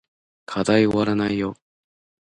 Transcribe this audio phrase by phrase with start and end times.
[0.47, 1.55] 課題おわらないよ